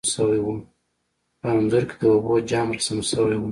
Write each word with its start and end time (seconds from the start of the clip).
په 1.41 1.47
انځور 1.57 1.83
کې 1.89 1.95
د 2.01 2.03
اوبو 2.13 2.33
جام 2.49 2.67
رسم 2.75 2.99
شوی 3.09 3.37
و. 3.39 3.43